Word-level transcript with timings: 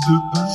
the 0.00 0.49